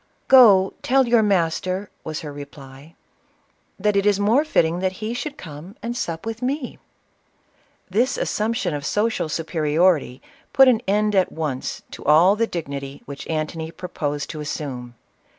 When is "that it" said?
3.79-4.07